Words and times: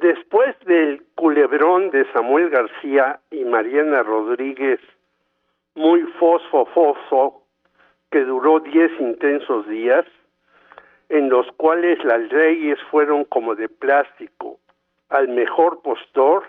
Después 0.00 0.54
del 0.64 1.02
culebrón 1.16 1.90
de 1.90 2.04
Samuel 2.12 2.50
García 2.50 3.18
y 3.32 3.44
Mariana 3.44 4.04
Rodríguez, 4.04 4.78
muy 5.74 6.02
fosfo 6.20 7.42
que 8.08 8.20
duró 8.20 8.60
diez 8.60 8.92
intensos 9.00 9.66
días, 9.66 10.06
en 11.08 11.28
los 11.28 11.50
cuales 11.56 11.98
las 12.04 12.20
leyes 12.30 12.78
fueron 12.92 13.24
como 13.24 13.56
de 13.56 13.68
plástico 13.68 14.60
al 15.08 15.26
mejor 15.26 15.82
postor, 15.82 16.44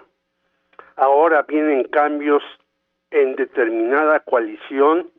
ahora 0.95 1.41
vienen 1.41 1.85
cambios 1.85 2.43
en 3.09 3.35
determinada 3.35 4.19
coalición 4.19 5.09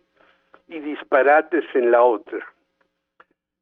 y 0.68 0.78
disparates 0.78 1.64
en 1.74 1.90
la 1.90 2.02
otra. 2.04 2.46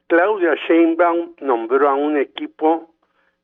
Claudia 0.08 0.54
Sheinbaum 0.66 1.36
nombró 1.40 1.88
a 1.88 1.94
un 1.94 2.18
equipo 2.18 2.90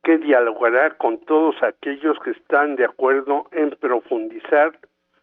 que 0.05 0.19
dialogará 0.19 0.91
con 0.91 1.17
todos 1.25 1.55
aquellos 1.63 2.19
que 2.19 2.29
están 2.29 2.75
de 2.75 2.85
acuerdo 2.85 3.47
en 3.51 3.71
profundizar 3.71 4.77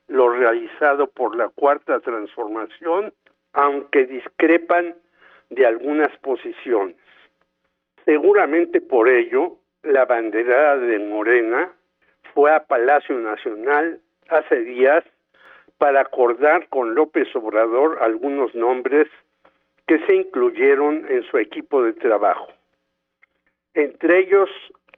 lo 0.08 0.28
realizado 0.28 1.06
por 1.06 1.36
la 1.36 1.48
cuarta 1.50 2.00
transformación, 2.00 3.14
aunque 3.52 4.06
discrepan 4.06 4.96
de 5.50 5.66
algunas 5.66 6.10
posiciones. 6.18 6.96
Seguramente 8.04 8.80
por 8.80 9.08
ello, 9.08 9.56
la 9.84 10.04
banderada 10.04 10.78
de 10.78 10.98
Morena 10.98 11.70
fue 12.34 12.52
a 12.52 12.64
Palacio 12.64 13.16
Nacional 13.18 14.00
hace 14.30 14.62
días 14.62 15.04
para 15.78 16.00
acordar 16.00 16.66
con 16.70 16.96
López 16.96 17.28
Obrador 17.36 17.98
algunos 18.02 18.52
nombres 18.56 19.06
que 19.86 20.00
se 20.06 20.16
incluyeron 20.16 21.06
en 21.08 21.22
su 21.22 21.38
equipo 21.38 21.84
de 21.84 21.92
trabajo. 21.92 22.48
Entre 23.74 24.20
ellos 24.20 24.50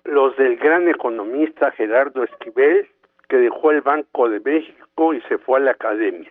los 0.04 0.36
del 0.36 0.56
gran 0.56 0.88
economista 0.88 1.70
Gerardo 1.72 2.24
Esquivel, 2.24 2.88
que 3.28 3.36
dejó 3.38 3.70
el 3.70 3.80
Banco 3.80 4.28
de 4.28 4.40
México 4.40 5.14
y 5.14 5.20
se 5.22 5.38
fue 5.38 5.58
a 5.58 5.62
la 5.62 5.70
academia. 5.72 6.30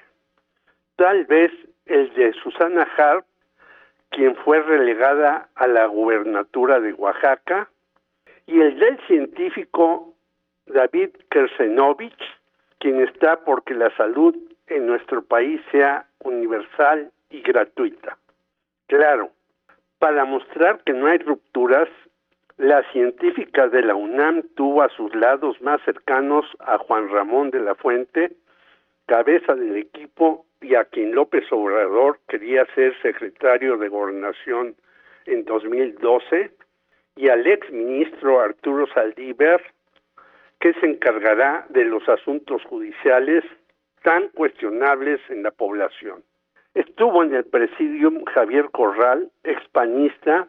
Tal 0.96 1.26
vez 1.26 1.52
el 1.86 2.14
de 2.14 2.34
Susana 2.34 2.88
Hart, 2.98 3.26
quien 4.10 4.36
fue 4.36 4.62
relegada 4.62 5.50
a 5.56 5.68
la 5.68 5.88
gubernatura 5.88 6.80
de 6.80 6.94
Oaxaca, 6.94 7.70
y 8.46 8.60
el 8.60 8.78
del 8.78 9.00
científico 9.08 10.14
David 10.68 11.10
Kersenovich, 11.30 12.22
quien 12.80 13.02
está 13.02 13.38
porque 13.44 13.74
la 13.74 13.96
salud 13.96 14.36
en 14.68 14.86
nuestro 14.86 15.24
país 15.24 15.62
sea 15.72 16.06
universal 16.20 17.12
y 17.30 17.42
gratuita. 17.42 18.18
Claro, 18.88 19.32
para 20.00 20.26
mostrar 20.26 20.84
que 20.84 20.94
no 20.94 21.08
hay 21.08 21.18
rupturas, 21.20 21.90
la 22.58 22.84
científica 22.92 23.68
de 23.68 23.82
la 23.82 23.96
UNAM 23.96 24.44
tuvo 24.56 24.84
a 24.84 24.90
sus 24.90 25.14
lados 25.16 25.60
más 25.62 25.82
cercanos 25.84 26.46
a 26.60 26.78
Juan 26.78 27.10
Ramón 27.10 27.50
de 27.50 27.60
la 27.60 27.76
Fuente, 27.76 28.32
cabeza 29.08 29.56
del 29.56 29.76
equipo 29.78 30.46
y 30.62 30.76
a 30.76 30.86
quien 30.86 31.14
López 31.14 31.46
Obrador 31.52 32.20
quería 32.28 32.66
ser 32.76 32.94
secretario 33.02 33.78
de 33.78 33.90
Gobernación 33.90 34.76
en 35.26 35.46
2012, 35.46 36.52
y 37.16 37.30
al 37.30 37.46
ex 37.46 37.70
ministro 37.72 38.40
Arturo 38.40 38.88
Saldívar, 38.88 39.62
que 40.60 40.74
se 40.74 40.86
encargará 40.86 41.66
de 41.70 41.86
los 41.86 42.08
asuntos 42.08 42.64
judiciales 42.64 43.44
tan 44.04 44.30
cuestionables 44.30 45.20
en 45.30 45.44
la 45.44 45.52
población. 45.52 46.24
Estuvo 46.74 47.24
en 47.24 47.36
el 47.36 47.46
presidium 47.46 48.24
Javier 48.26 48.70
Corral, 48.72 49.30
expanista, 49.44 50.48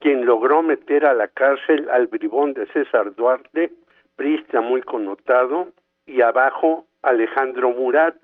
quien 0.00 0.24
logró 0.24 0.62
meter 0.62 1.06
a 1.06 1.14
la 1.14 1.28
cárcel 1.28 1.88
al 1.90 2.08
bribón 2.08 2.54
de 2.54 2.66
César 2.68 3.14
Duarte, 3.14 3.70
prista 4.16 4.60
muy 4.60 4.82
connotado, 4.82 5.68
y 6.06 6.22
abajo 6.22 6.86
Alejandro 7.02 7.70
Murat, 7.70 8.16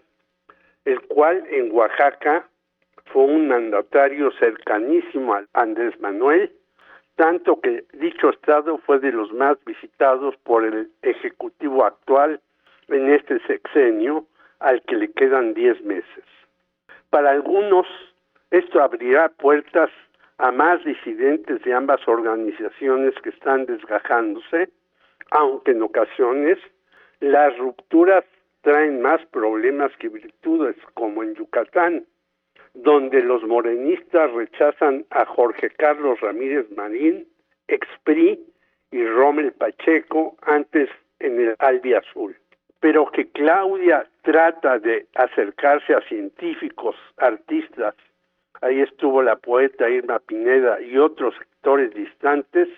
el 0.84 1.00
cual 1.02 1.44
en 1.50 1.70
Oaxaca 1.72 2.48
fue 3.12 3.24
un 3.24 3.48
mandatario 3.48 4.30
cercanísimo 4.32 5.34
a 5.34 5.44
Andrés 5.52 5.98
Manuel, 6.00 6.52
tanto 7.14 7.60
que 7.60 7.84
dicho 7.92 8.30
estado 8.30 8.78
fue 8.78 8.98
de 8.98 9.12
los 9.12 9.32
más 9.32 9.56
visitados 9.64 10.36
por 10.38 10.64
el 10.64 10.90
Ejecutivo 11.02 11.84
actual 11.84 12.40
en 12.88 13.10
este 13.10 13.38
sexenio, 13.46 14.26
al 14.60 14.82
que 14.82 14.96
le 14.96 15.12
quedan 15.12 15.54
diez 15.54 15.80
meses. 15.82 16.24
Para 17.10 17.30
algunos, 17.30 17.86
esto 18.50 18.82
abrirá 18.82 19.28
puertas 19.28 19.90
a 20.38 20.52
más 20.52 20.84
disidentes 20.84 21.62
de 21.62 21.72
ambas 21.72 22.06
organizaciones 22.06 23.14
que 23.22 23.30
están 23.30 23.66
desgajándose, 23.66 24.68
aunque 25.30 25.72
en 25.72 25.82
ocasiones 25.82 26.58
las 27.20 27.56
rupturas 27.58 28.24
traen 28.62 29.00
más 29.00 29.24
problemas 29.26 29.92
que 29.98 30.08
virtudes, 30.08 30.76
como 30.94 31.22
en 31.22 31.34
Yucatán, 31.34 32.04
donde 32.74 33.22
los 33.22 33.42
morenistas 33.44 34.30
rechazan 34.32 35.06
a 35.10 35.24
Jorge 35.24 35.70
Carlos 35.70 36.20
Ramírez 36.20 36.66
Marín, 36.76 37.26
expri 37.68 38.44
y 38.90 39.06
Rommel 39.06 39.52
Pacheco, 39.52 40.36
antes 40.42 40.90
en 41.20 41.40
el 41.40 41.54
Albi 41.58 41.94
Azul. 41.94 42.36
Pero 42.80 43.06
que 43.10 43.28
Claudia 43.30 44.06
trata 44.22 44.78
de 44.78 45.06
acercarse 45.14 45.94
a 45.94 46.00
científicos, 46.02 46.94
artistas, 47.16 47.94
ahí 48.60 48.80
estuvo 48.80 49.22
la 49.22 49.36
poeta 49.36 49.88
Irma 49.88 50.18
Pineda 50.18 50.80
y 50.80 50.96
otros 50.98 51.34
sectores 51.36 51.94
distantes, 51.94 52.68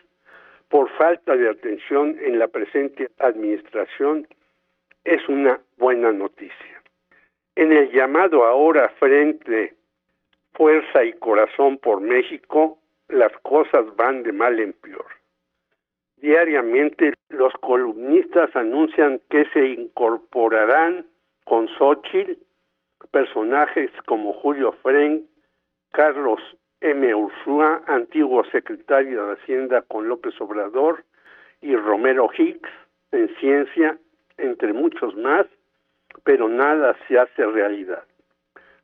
por 0.69 0.91
falta 0.97 1.35
de 1.37 1.49
atención 1.49 2.19
en 2.21 2.39
la 2.39 2.49
presente 2.49 3.11
administración, 3.19 4.27
es 5.05 5.27
una 5.29 5.61
buena 5.79 6.13
noticia. 6.13 6.83
En 7.57 7.73
el 7.73 7.91
llamado 7.91 8.45
ahora 8.45 8.91
Frente 8.99 9.75
Fuerza 10.53 11.05
y 11.05 11.13
Corazón 11.15 11.79
por 11.79 12.01
México, 12.01 12.79
las 13.09 13.33
cosas 13.39 13.85
van 13.97 14.23
de 14.23 14.33
mal 14.33 14.61
en 14.61 14.75
peor. 14.75 15.07
Diariamente 16.17 17.15
los 17.31 17.53
columnistas 17.55 18.55
anuncian 18.55 19.21
que 19.31 19.45
se 19.53 19.67
incorporarán 19.69 21.07
con 21.45 21.69
Xochitl 21.69 22.37
personajes 23.11 23.91
como 24.07 24.33
Julio 24.35 24.73
Fren, 24.83 25.28
Carlos 25.93 26.41
M. 26.81 27.15
Ursúa, 27.15 27.83
antiguo 27.87 28.45
secretario 28.53 29.27
de 29.27 29.33
Hacienda 29.35 29.83
con 29.83 30.09
López 30.09 30.41
Obrador, 30.41 31.05
y 31.61 31.75
Romero 31.75 32.31
Hicks 32.37 32.71
en 33.11 33.29
ciencia, 33.37 33.99
entre 34.37 34.73
muchos 34.73 35.17
más, 35.17 35.47
pero 36.25 36.49
nada 36.49 36.97
se 37.07 37.19
hace 37.19 37.45
realidad. 37.47 38.05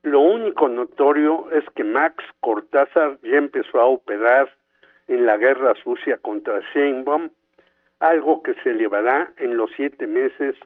Lo 0.02 0.20
único 0.20 0.68
notorio 0.68 1.50
es 1.52 1.64
que 1.74 1.84
Max 1.84 2.22
Cortázar 2.40 3.18
ya 3.22 3.38
empezó 3.38 3.80
a 3.80 3.86
operar 3.86 4.52
en 5.06 5.24
la 5.24 5.36
guerra 5.36 5.74
sucia 5.82 6.18
contra 6.18 6.60
Sheinbaum, 6.72 7.30
algo 8.00 8.42
que 8.42 8.54
se 8.62 8.74
llevará 8.74 9.32
en 9.38 9.56
los 9.56 9.70
siete 9.76 10.06
meses 10.06 10.56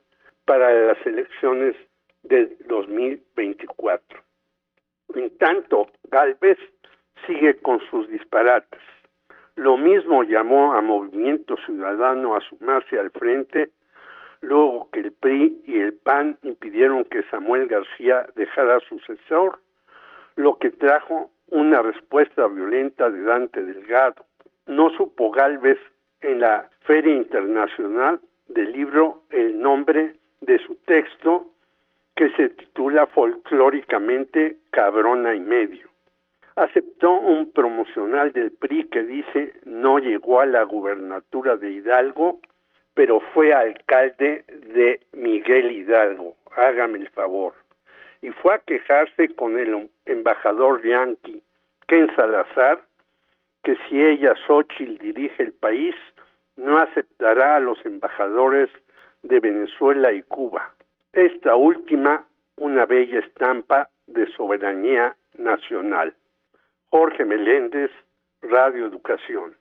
para 0.45 0.73
las 0.73 1.07
elecciones 1.07 1.77
del 2.23 2.57
2024. 2.67 4.21
En 5.15 5.37
tanto, 5.39 5.89
Galvez 6.11 6.59
sigue 7.27 7.57
con 7.59 7.81
sus 7.91 8.09
disparates. 8.09 8.81
Lo 9.57 9.77
mismo 9.77 10.23
llamó 10.23 10.73
a 10.75 10.81
Movimiento 10.81 11.57
Ciudadano 11.67 12.37
a 12.37 12.41
sumarse 12.41 12.99
al 12.99 13.11
frente 13.11 13.71
luego 14.41 14.89
que 14.93 15.01
el 15.01 15.13
PRI 15.13 15.63
y 15.67 15.81
el 15.81 15.95
PAN 15.95 16.39
impidieron 16.43 17.05
que 17.05 17.25
Samuel 17.25 17.67
García 17.67 18.27
dejara 18.37 18.81
sucesor, 18.89 19.59
lo 20.37 20.59
que 20.59 20.71
trajo 20.71 21.31
una 21.49 21.83
respuesta 21.83 22.47
violenta 22.47 23.11
de 23.11 23.23
Dante 23.23 23.65
Delgado. 23.65 24.25
No 24.67 24.91
supo 24.91 25.31
Galvez 25.31 25.79
en 26.21 26.41
la 26.41 26.69
Feria 26.81 27.15
Internacional 27.15 28.21
del 28.49 28.73
libro 28.73 29.23
el 29.31 29.61
nombre 29.61 30.15
de 30.41 30.59
su 30.61 30.77
texto 30.87 31.47
que 32.15 32.31
se 32.31 32.51
titula 32.51 33.07
folclóricamente 33.07 34.57
Cabrona 34.71 35.35
y 35.35 35.41
medio. 35.41 35.89
Aceptó 36.59 37.13
un 37.13 37.53
promocional 37.53 38.33
del 38.33 38.51
PRI 38.53 38.89
que 38.89 39.03
dice 39.05 39.55
no 39.65 39.99
llegó 39.99 40.41
a 40.41 40.47
la 40.47 40.63
gubernatura 40.65 41.57
de 41.57 41.71
Hidalgo 41.71 42.41
pero 42.99 43.21
fue 43.33 43.55
alcalde 43.55 44.45
de 44.75 45.01
Miguel 45.13 45.71
Hidalgo, 45.71 46.35
hágame 46.57 46.99
el 46.99 47.09
favor, 47.11 47.55
y 48.23 48.31
fue 48.31 48.55
a 48.55 48.59
quejarse 48.59 49.29
con 49.37 49.57
el 49.57 49.89
embajador 50.05 50.83
yanqui, 50.85 51.41
Ken 51.87 52.13
Salazar, 52.17 52.83
que 53.63 53.77
si 53.89 54.03
ella, 54.03 54.35
Xochitl, 54.49 54.99
dirige 54.99 55.45
el 55.45 55.53
país, 55.53 55.95
no 56.57 56.77
aceptará 56.79 57.55
a 57.55 57.61
los 57.61 57.79
embajadores 57.87 58.69
de 59.23 59.39
Venezuela 59.39 60.13
y 60.13 60.23
Cuba. 60.23 60.75
Esta 61.13 61.55
última, 61.55 62.27
una 62.57 62.85
bella 62.85 63.21
estampa 63.21 63.91
de 64.09 64.27
soberanía 64.33 65.15
nacional. 65.37 66.17
Jorge 66.91 67.23
Meléndez, 67.27 67.91
Radio 68.41 68.87
Educación. 68.87 69.58